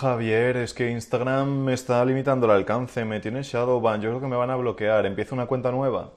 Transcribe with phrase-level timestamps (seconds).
[0.00, 4.28] Javier, es que Instagram me está limitando el alcance, me tiene Shadowban, yo creo que
[4.28, 6.12] me van a bloquear, empiezo una cuenta nueva.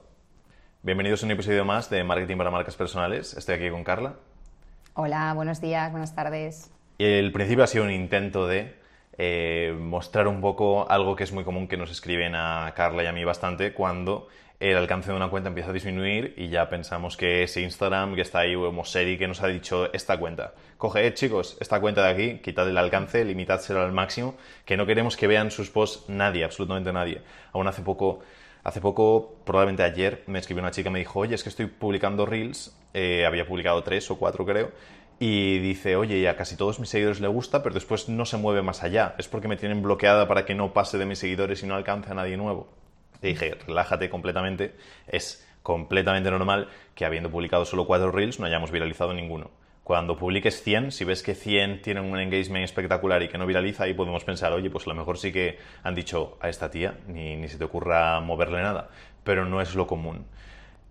[0.84, 4.14] Bienvenidos a un episodio más de Marketing para Marcas Personales, estoy aquí con Carla.
[4.94, 6.70] Hola, buenos días, buenas tardes.
[7.00, 8.72] El principio ha sido un intento de
[9.18, 13.06] eh, mostrar un poco algo que es muy común que nos escriben a Carla y
[13.06, 14.28] a mí bastante cuando
[14.62, 18.20] el alcance de una cuenta empieza a disminuir y ya pensamos que es Instagram, que
[18.20, 20.54] está ahí, o Seri, que nos ha dicho esta cuenta.
[20.78, 24.86] Coge, eh, chicos, esta cuenta de aquí, quitad el alcance, limitádselo al máximo, que no
[24.86, 27.22] queremos que vean sus posts nadie, absolutamente nadie.
[27.52, 28.20] Aún hace poco,
[28.62, 31.66] hace poco, probablemente ayer, me escribió una chica y me dijo, oye, es que estoy
[31.66, 34.70] publicando Reels, eh, había publicado tres o cuatro creo,
[35.24, 38.38] y dice, oye, y a casi todos mis seguidores le gusta, pero después no se
[38.38, 39.14] mueve más allá.
[39.18, 42.10] Es porque me tienen bloqueada para que no pase de mis seguidores y no alcance
[42.10, 42.68] a nadie nuevo.
[43.20, 44.74] Le dije, relájate completamente,
[45.06, 49.52] es completamente normal que habiendo publicado solo cuatro reels no hayamos viralizado ninguno.
[49.84, 53.84] Cuando publiques 100, si ves que 100 tienen un engagement espectacular y que no viraliza,
[53.84, 56.98] ahí podemos pensar, oye, pues a lo mejor sí que han dicho a esta tía,
[57.06, 58.88] ni, ni se te ocurra moverle nada,
[59.22, 60.26] pero no es lo común.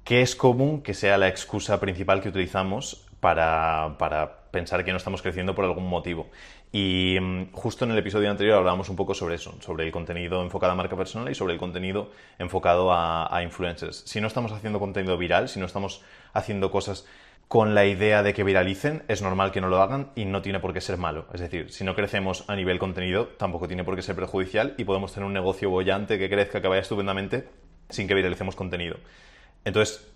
[0.05, 4.97] ¿Qué es común que sea la excusa principal que utilizamos para, para pensar que no
[4.97, 6.29] estamos creciendo por algún motivo.
[6.73, 10.43] Y mm, justo en el episodio anterior hablábamos un poco sobre eso, sobre el contenido
[10.43, 14.03] enfocado a marca personal y sobre el contenido enfocado a, a, influencers.
[14.05, 17.05] Si no estamos haciendo contenido viral, si no estamos haciendo cosas
[17.47, 20.61] con la idea de que viralicen, es normal que no lo hagan y no tiene
[20.61, 21.27] por qué ser malo.
[21.33, 24.85] Es decir, si no crecemos a nivel contenido, tampoco tiene por qué ser perjudicial y
[24.85, 27.49] podemos tener un negocio bollante que crezca, que vaya estupendamente,
[27.89, 28.95] sin que viralicemos contenido.
[29.65, 30.10] Entonces,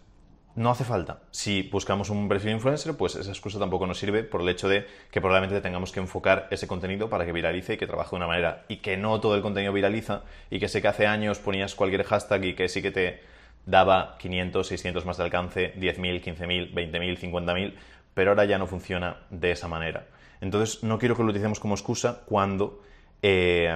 [0.55, 1.19] no hace falta.
[1.31, 4.87] Si buscamos un perfil influencer, pues esa excusa tampoco nos sirve por el hecho de
[5.11, 8.27] que probablemente tengamos que enfocar ese contenido para que viralice y que trabaje de una
[8.27, 8.63] manera.
[8.69, 12.03] Y que no todo el contenido viraliza y que sé que hace años ponías cualquier
[12.03, 13.21] hashtag y que sí que te
[13.65, 17.73] daba 500, 600 más de alcance, 10.000, 15.000, 20.000, 50.000,
[18.13, 20.07] pero ahora ya no funciona de esa manera.
[20.39, 22.81] Entonces no quiero que lo utilicemos como excusa cuando
[23.21, 23.75] eh,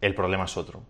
[0.00, 0.82] el problema es otro.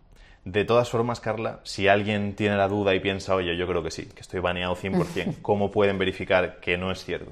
[0.44, 3.90] De todas formas, Carla, si alguien tiene la duda y piensa, oye, yo creo que
[3.90, 7.30] sí, que estoy baneado 100%, ¿cómo pueden verificar que no es cierto?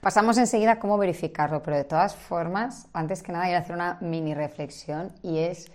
[0.00, 3.98] Pasamos enseguida a cómo verificarlo, pero de todas formas, antes que nada, quiero hacer una
[4.00, 5.70] mini reflexión y es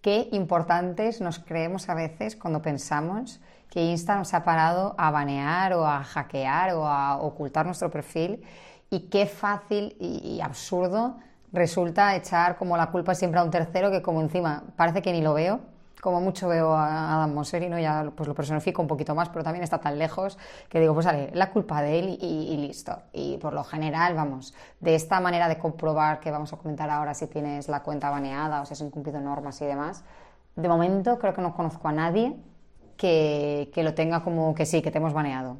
[0.00, 5.74] qué importantes nos creemos a veces cuando pensamos que Insta nos ha parado a banear
[5.74, 8.42] o a hackear o a ocultar nuestro perfil
[8.88, 11.18] y qué fácil y absurdo
[11.52, 15.20] resulta echar como la culpa siempre a un tercero que como encima parece que ni
[15.20, 15.60] lo veo
[16.00, 17.78] como mucho veo a Adam Mosseri, ¿no?
[17.78, 20.38] ya pues lo personifico un poquito más, pero también está tan lejos
[20.68, 22.96] que digo, pues vale, la culpa de él y, listo.
[23.12, 27.14] Y por lo general, vamos, de esta manera de comprobar que vamos a comentar ahora
[27.14, 30.04] si tienes la cuenta baneada o si has incumplido normas y demás,
[30.54, 32.36] de momento creo que no conozco a nadie
[32.96, 35.56] que, lo tenga como que sí, que te hemos baneado.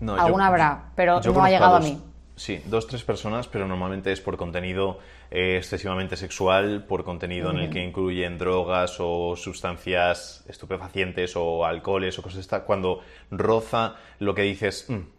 [0.00, 2.00] No, Alguna habrá, pero no ha llegado a mí.
[2.38, 5.00] Sí, dos, tres personas, pero normalmente es por contenido
[5.30, 12.16] eh, excesivamente sexual, por contenido en el que incluyen drogas o sustancias estupefacientes o alcoholes
[12.18, 12.62] o cosas estas.
[12.62, 13.00] Cuando
[13.32, 15.18] roza lo que dices, mm,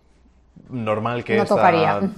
[0.70, 1.44] normal que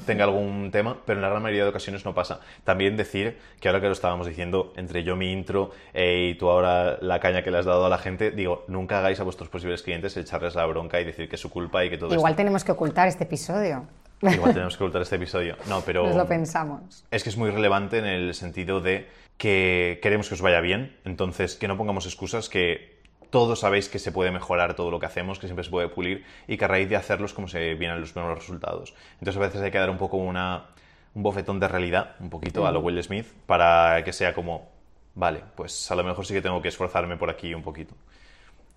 [0.06, 2.40] tenga algún tema, pero en la gran mayoría de ocasiones no pasa.
[2.64, 6.48] También decir que ahora que lo estábamos diciendo, entre yo mi intro eh, y tú
[6.48, 9.50] ahora la caña que le has dado a la gente, digo, nunca hagáis a vuestros
[9.50, 12.36] posibles clientes echarles la bronca y decir que es su culpa y que todo Igual
[12.36, 13.88] tenemos que ocultar este episodio.
[14.22, 15.56] Igual tenemos que ocultar este episodio.
[15.68, 16.06] No, pero.
[16.06, 17.06] Nos lo pensamos.
[17.12, 20.96] Es que es muy relevante en el sentido de que queremos que os vaya bien,
[21.04, 25.08] entonces que no pongamos excusas, que todos sabéis que se puede mejorar todo lo que
[25.08, 28.00] hacemos, que siempre se puede pulir y que a raíz de hacerlos como se vienen
[28.00, 28.94] los buenos resultados.
[29.14, 30.68] Entonces a veces hay que dar un poco una,
[31.16, 34.70] un bofetón de realidad, un poquito a lo Will Smith, para que sea como,
[35.16, 37.96] vale, pues a lo mejor sí que tengo que esforzarme por aquí un poquito.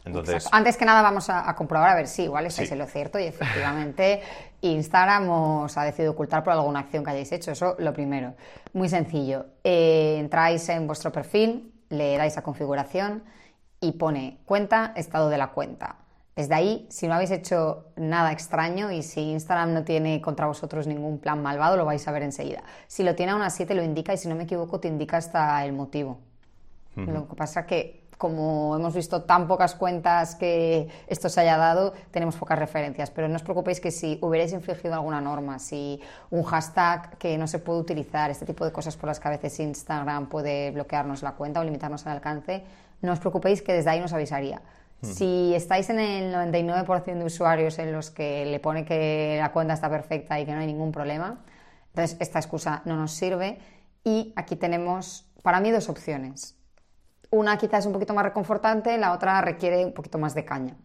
[0.04, 0.48] Entonces...
[0.53, 3.25] Antes que nada vamos a, comprobar a ver si igual estáis en lo cierto y
[3.25, 4.22] efectivamente
[4.60, 7.53] Instagram os ha decidido ocultar por alguna acción que hayáis hecho.
[7.53, 8.34] Eso lo primero.
[8.72, 9.47] Muy sencillo.
[9.62, 13.22] Eh, entráis en vuestro perfil, le dais a configuración
[13.81, 15.97] y pone cuenta, estado de la cuenta.
[16.36, 20.86] Desde ahí, si no habéis hecho nada extraño y si Instagram no tiene contra vosotros
[20.86, 22.65] ningún plan malvado, lo vais a ver enseguida.
[22.88, 25.16] Si lo tiene aún así, te lo indica y si no me equivoco, te indica
[25.16, 26.19] hasta el motivo.
[26.97, 31.59] Lo que pasa es que como hemos visto tan pocas cuentas que esto se haya
[31.59, 33.10] dado, tenemos pocas referencias.
[33.10, 36.00] Pero no os preocupéis que si hubierais infringido alguna norma, si
[36.30, 39.32] un hashtag que no se puede utilizar, este tipo de cosas por las que a
[39.32, 42.65] veces Instagram puede bloquearnos la cuenta o limitarnos el alcance,
[43.03, 44.62] no os preocupéis que desde ahí nos avisaría.
[45.03, 45.06] Hmm.
[45.06, 49.74] Si estáis en el 99% de usuarios en los que le pone que la cuenta
[49.74, 51.44] está perfecta y que no hay ningún problema,
[51.88, 53.59] entonces esta excusa no nos sirve.
[54.03, 56.56] Y aquí tenemos, para mí, dos opciones
[57.34, 60.77] una quizás es un poquito más reconfortante, la otra requiere un poquito más de caña.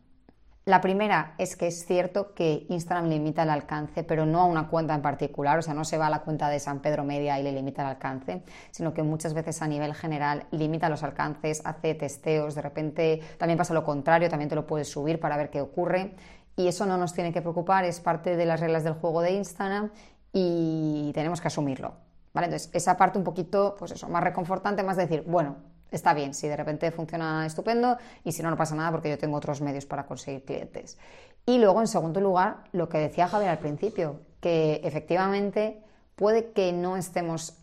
[0.65, 4.67] La primera es que es cierto que Instagram limita el alcance, pero no a una
[4.67, 7.39] cuenta en particular, o sea, no se va a la cuenta de San Pedro Media
[7.39, 11.61] y le limita el alcance, sino que muchas veces a nivel general limita los alcances,
[11.65, 15.49] hace testeos, de repente también pasa lo contrario, también te lo puedes subir para ver
[15.49, 16.15] qué ocurre
[16.55, 19.31] y eso no nos tiene que preocupar, es parte de las reglas del juego de
[19.31, 19.91] Instagram
[20.33, 21.95] y tenemos que asumirlo.
[22.33, 22.45] ¿vale?
[22.45, 25.55] Entonces, esa parte un poquito, pues eso, más reconfortante, más decir, bueno,
[25.91, 29.17] está bien, si de repente funciona estupendo y si no, no pasa nada porque yo
[29.17, 30.97] tengo otros medios para conseguir clientes.
[31.45, 35.81] Y luego, en segundo lugar, lo que decía Javier al principio, que efectivamente
[36.15, 37.55] puede que no estemos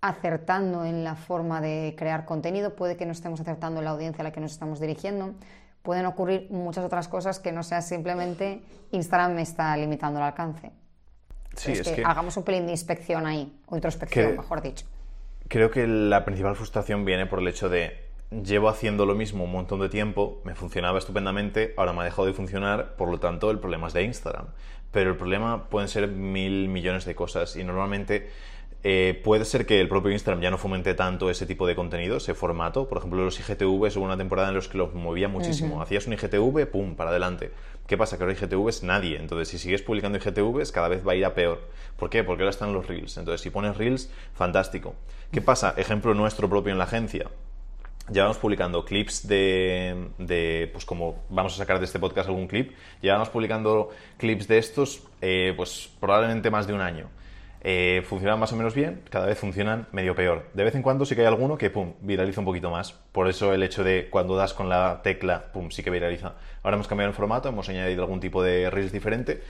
[0.00, 4.22] acertando en la forma de crear contenido, puede que no estemos acertando en la audiencia
[4.22, 5.34] a la que nos estamos dirigiendo,
[5.82, 10.72] pueden ocurrir muchas otras cosas que no sea simplemente Instagram me está limitando el alcance.
[11.56, 14.86] Sí, es, que, hagamos un pelín de inspección ahí, o introspección, mejor dicho.
[15.48, 19.52] Creo que la principal frustración viene por el hecho de llevo haciendo lo mismo un
[19.52, 23.50] montón de tiempo, me funcionaba estupendamente, ahora me ha dejado de funcionar, por lo tanto
[23.50, 24.46] el problema es de Instagram.
[24.90, 28.30] Pero el problema pueden ser mil millones de cosas y normalmente
[28.86, 32.18] eh, puede ser que el propio Instagram ya no fomente tanto ese tipo de contenido,
[32.18, 32.86] ese formato.
[32.86, 35.80] Por ejemplo, los IGTV hubo una temporada en los que los movía muchísimo.
[35.80, 37.50] Hacías un IGTV, ¡pum!, para adelante.
[37.86, 38.18] ¿Qué pasa?
[38.18, 39.16] Que ahora IGTV es nadie.
[39.16, 41.62] Entonces, si sigues publicando IGTVs, cada vez va a ir a peor.
[41.98, 42.24] ¿Por qué?
[42.24, 43.16] Porque ahora están los Reels.
[43.16, 44.94] Entonces, si pones Reels, fantástico.
[45.32, 45.72] ¿Qué pasa?
[45.78, 47.30] Ejemplo nuestro propio en la agencia.
[48.12, 53.30] Llevamos publicando clips de, pues como vamos a sacar de este podcast algún clip, llevamos
[53.30, 53.88] publicando
[54.18, 57.08] clips de estos, eh, pues probablemente más de un año.
[57.66, 60.50] Eh, funcionan más o menos bien, cada vez funcionan medio peor.
[60.52, 62.92] De vez en cuando sí que hay alguno que, pum, viraliza un poquito más.
[62.92, 66.34] Por eso el hecho de cuando das con la tecla, pum, sí que viraliza.
[66.62, 69.42] Ahora hemos cambiado el formato, hemos añadido algún tipo de reels diferente,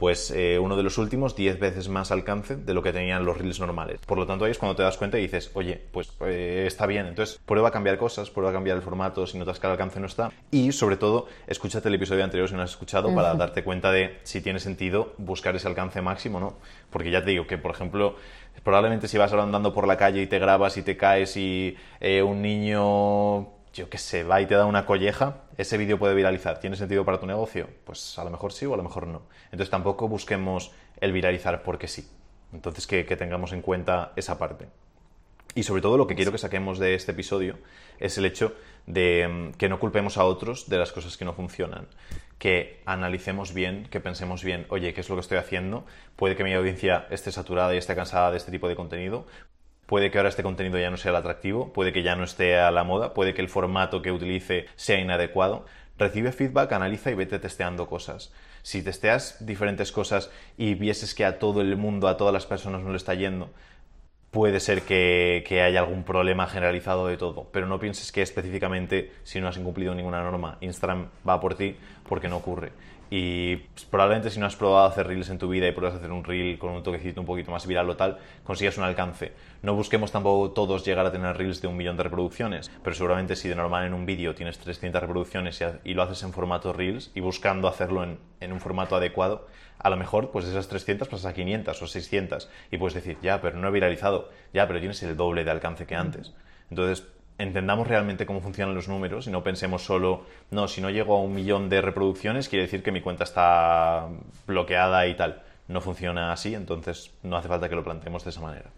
[0.00, 3.36] pues eh, uno de los últimos 10 veces más alcance de lo que tenían los
[3.36, 4.00] reels normales.
[4.06, 6.86] Por lo tanto, ahí es cuando te das cuenta y dices, oye, pues eh, está
[6.86, 7.04] bien.
[7.04, 10.00] Entonces, prueba a cambiar cosas, prueba a cambiar el formato si notas que el alcance
[10.00, 10.32] no está.
[10.50, 14.18] Y sobre todo, escúchate el episodio anterior si no has escuchado para darte cuenta de
[14.22, 16.54] si tiene sentido buscar ese alcance máximo o no.
[16.88, 18.16] Porque ya te digo que, por ejemplo,
[18.64, 22.22] probablemente si vas andando por la calle y te grabas y te caes y eh,
[22.22, 26.58] un niño yo qué sé, va y te da una colleja, ese vídeo puede viralizar.
[26.58, 27.68] ¿Tiene sentido para tu negocio?
[27.84, 29.22] Pues a lo mejor sí o a lo mejor no.
[29.46, 32.08] Entonces tampoco busquemos el viralizar porque sí.
[32.52, 34.66] Entonces que, tengamos en cuenta esa parte.
[35.54, 37.58] Y sobre todo lo que quiero que saquemos de este episodio
[37.98, 38.54] es el hecho
[38.86, 41.86] de mm, que no culpemos a otros de las cosas que no funcionan.
[42.38, 45.84] Que analicemos bien, que pensemos bien, oye, ¿qué es lo que estoy haciendo?
[46.16, 49.26] Puede que mi audiencia esté saturada y esté cansada de este tipo de contenido.
[49.90, 52.60] Puede que ahora este contenido ya no sea el atractivo, puede que ya no esté
[52.60, 55.66] a la moda, puede que el formato que utilice sea inadecuado.
[55.98, 58.32] Recibe feedback, analiza y vete testeando cosas.
[58.62, 62.82] Si testeas diferentes cosas y vieses que a todo el mundo, a todas las personas
[62.82, 63.50] no le está yendo,
[64.30, 69.10] puede ser que, que, haya algún problema generalizado de todo, pero no pienses que específicamente
[69.24, 71.74] si no has incumplido ninguna norma, Instagram va por ti
[72.08, 72.70] porque no ocurre.
[73.10, 76.12] Y pues, probablemente si no has probado hacer reels en tu vida y pruebas hacer
[76.12, 79.32] un reel con un toquecito un poquito más viral o tal, consigas un alcance.
[79.62, 83.34] No busquemos tampoco todos llegar a tener reels de un millón de reproducciones, pero seguramente
[83.34, 87.10] si de normal en un vídeo tienes 300 reproducciones y, lo haces en formato reels
[87.14, 89.48] y buscando hacerlo en, en un formato adecuado,
[89.80, 93.40] a lo mejor pues esas 300 pasas a 500 o 600 y puedes decir, ya,
[93.40, 96.32] pero no he viralizado, ya, pero tienes el doble de alcance que antes.
[96.70, 97.06] Entonces,
[97.40, 101.20] entendamos realmente cómo funcionan los números y no pensemos solo, no, si no llego a
[101.20, 104.08] un millón de reproducciones quiere decir que mi cuenta está
[104.46, 105.42] bloqueada y tal.
[105.68, 108.70] No funciona así, entonces no hace falta que lo planteemos de esa manera.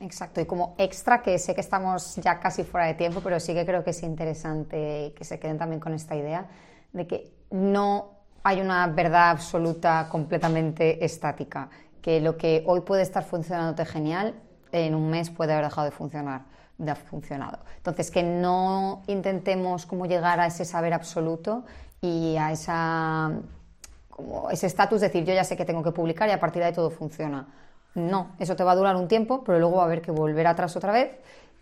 [0.00, 3.54] Exacto, y como extra, que sé que estamos ya casi fuera de tiempo, pero sí
[3.54, 6.48] que creo que es interesante que se queden también con esta idea
[6.92, 8.10] de que no
[8.42, 11.68] hay una verdad absoluta completamente estática,
[12.00, 14.34] que lo que hoy puede estar funcionándote genial,
[14.72, 16.42] en un mes puede haber dejado de funcionar
[16.90, 17.58] ha funcionado.
[17.76, 21.64] Entonces, que no intentemos como llegar a ese saber absoluto
[22.00, 23.30] y a esa,
[24.10, 26.68] como ese estatus, decir, yo ya sé que tengo que publicar y a partir de
[26.68, 27.46] ahí todo funciona.
[27.94, 30.46] No, eso te va a durar un tiempo, pero luego va a haber que volver
[30.46, 31.10] atrás otra vez,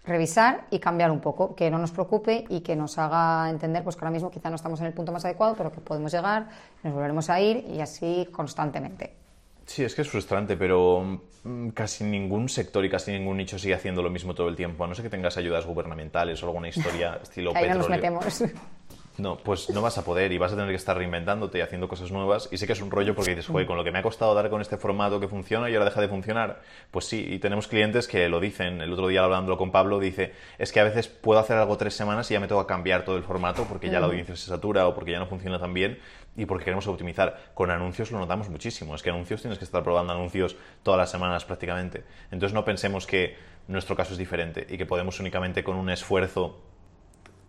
[0.05, 3.97] revisar y cambiar un poco, que no nos preocupe y que nos haga entender pues,
[3.97, 6.49] que ahora mismo quizá no estamos en el punto más adecuado, pero que podemos llegar,
[6.83, 9.20] nos volveremos a ir y así constantemente.
[9.67, 13.75] Sí, es que es frustrante, pero mm, casi ningún sector y casi ningún nicho sigue
[13.75, 16.69] haciendo lo mismo todo el tiempo, a no ser que tengas ayudas gubernamentales o alguna
[16.69, 17.75] historia estilo Ahí petróleo.
[17.75, 18.45] No nos metemos.
[19.21, 21.89] No, pues no vas a poder y vas a tener que estar reinventándote y haciendo
[21.89, 22.49] cosas nuevas.
[22.51, 24.35] Y sé que es un rollo porque dices, joder, con lo que me ha costado
[24.35, 26.63] dar con este formato que funciona y ahora deja de funcionar.
[26.91, 28.81] Pues sí, y tenemos clientes que lo dicen.
[28.81, 31.95] El otro día hablándolo con Pablo, dice, es que a veces puedo hacer algo tres
[31.95, 34.47] semanas y ya me tengo que cambiar todo el formato porque ya la audiencia se
[34.47, 35.99] satura o porque ya no funciona tan bien
[36.35, 37.51] y porque queremos optimizar.
[37.53, 38.95] Con anuncios lo notamos muchísimo.
[38.95, 42.05] Es que anuncios tienes que estar probando anuncios todas las semanas prácticamente.
[42.31, 43.37] Entonces no pensemos que
[43.69, 46.70] nuestro caso es diferente y que podemos únicamente con un esfuerzo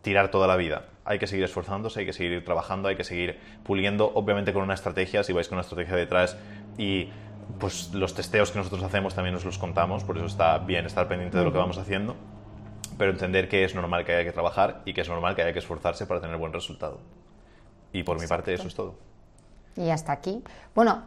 [0.01, 0.85] tirar toda la vida.
[1.05, 4.73] Hay que seguir esforzándose, hay que seguir trabajando, hay que seguir puliendo, obviamente con una
[4.73, 6.37] estrategia, si vais con una estrategia detrás
[6.77, 7.09] y
[7.59, 11.07] pues los testeos que nosotros hacemos también nos los contamos, por eso está bien estar
[11.07, 12.15] pendiente de lo que vamos haciendo,
[12.97, 15.53] pero entender que es normal que haya que trabajar y que es normal que haya
[15.53, 16.99] que esforzarse para tener buen resultado.
[17.93, 18.95] Y por mi parte eso es todo.
[19.75, 20.43] Y hasta aquí.
[20.75, 21.03] Bueno,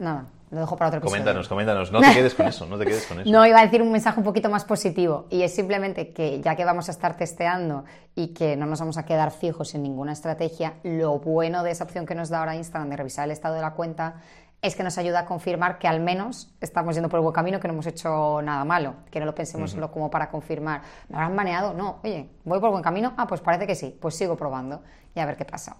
[0.00, 1.22] nada, lo dejo para otro episodio.
[1.22, 1.92] Coméntanos, coméntanos.
[1.92, 3.30] No te quedes con eso, no te quedes con eso.
[3.30, 5.26] No, iba a decir un mensaje un poquito más positivo.
[5.30, 7.84] Y es simplemente que ya que vamos a estar testeando
[8.16, 11.84] y que no nos vamos a quedar fijos en ninguna estrategia, lo bueno de esa
[11.84, 14.16] opción que nos da ahora Instagram de revisar el estado de la cuenta
[14.62, 17.58] es que nos ayuda a confirmar que al menos estamos yendo por el buen camino,
[17.60, 20.82] que no hemos hecho nada malo, que no lo pensemos solo como para confirmar.
[21.08, 21.72] ¿Me habrán baneado?
[21.72, 22.00] No.
[22.04, 23.14] Oye, ¿voy por buen camino?
[23.16, 23.96] Ah, pues parece que sí.
[23.98, 24.82] Pues sigo probando
[25.14, 25.76] y a ver qué pasa.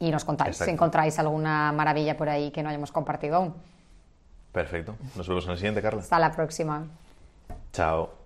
[0.00, 3.54] Y nos contáis si encontráis alguna maravilla por ahí que no hayamos compartido aún.
[4.50, 4.96] Perfecto.
[5.14, 6.00] Nos vemos en el siguiente, Carla.
[6.00, 6.86] Hasta la próxima.
[7.72, 8.19] Chao.